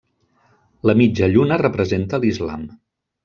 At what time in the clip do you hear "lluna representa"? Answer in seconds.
1.35-2.21